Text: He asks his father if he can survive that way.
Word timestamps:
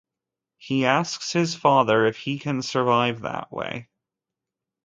He 0.57 0.85
asks 0.87 1.31
his 1.31 1.53
father 1.53 2.07
if 2.07 2.17
he 2.17 2.39
can 2.39 2.63
survive 2.63 3.21
that 3.21 3.51
way. 3.51 3.87